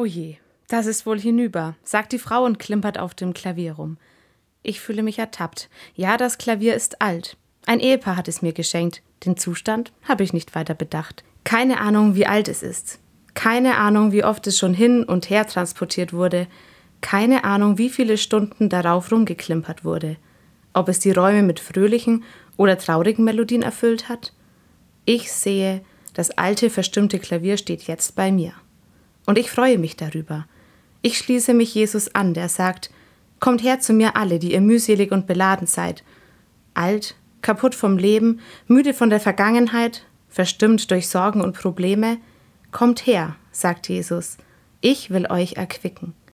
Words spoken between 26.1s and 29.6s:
das alte, verstimmte Klavier steht jetzt bei mir. Und ich